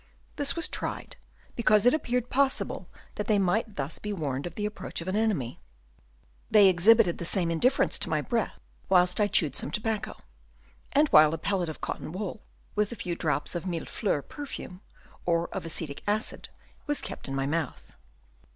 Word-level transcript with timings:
This 0.35 0.55
was 0.55 0.67
tried, 0.67 1.15
because 1.55 1.85
it 1.85 1.93
appeared 1.93 2.31
possible 2.31 2.89
that 3.13 3.27
they 3.27 3.37
might 3.37 3.75
thus 3.75 3.99
be 3.99 4.11
warned 4.11 4.47
of 4.47 4.55
the 4.55 4.65
approach 4.65 4.99
of 4.99 5.07
an 5.07 5.15
enemy. 5.15 5.59
They 6.49 6.69
exhibited 6.69 7.19
the 7.19 7.23
same 7.23 7.51
indifference 7.51 7.99
to 7.99 8.09
my 8.09 8.19
breath 8.19 8.59
whilst 8.89 9.21
I 9.21 9.27
chewed 9.27 9.53
some 9.53 9.69
tobacco, 9.69 10.17
and 10.91 11.07
while 11.09 11.35
a 11.35 11.37
pellet 11.37 11.69
of 11.69 11.81
cotton 11.81 12.11
wool 12.11 12.41
with 12.73 12.91
a 12.91 12.95
few 12.95 13.15
drops 13.15 13.53
of 13.53 13.65
millefleurs 13.65 14.27
perfume 14.27 14.81
or 15.27 15.49
of 15.49 15.67
acetic 15.67 16.01
acid 16.07 16.49
was 16.87 16.99
kept 16.99 17.27
in 17.27 17.35
my 17.35 17.45
mouth. 17.45 17.93